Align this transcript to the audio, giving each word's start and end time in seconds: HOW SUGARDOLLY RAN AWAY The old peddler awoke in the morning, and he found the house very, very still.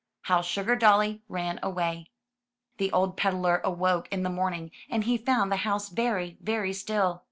HOW 0.23 0.41
SUGARDOLLY 0.41 1.21
RAN 1.29 1.59
AWAY 1.61 2.07
The 2.77 2.91
old 2.91 3.15
peddler 3.17 3.61
awoke 3.63 4.07
in 4.11 4.23
the 4.23 4.31
morning, 4.31 4.71
and 4.89 5.03
he 5.03 5.15
found 5.15 5.51
the 5.51 5.57
house 5.57 5.89
very, 5.89 6.39
very 6.41 6.73
still. 6.73 7.19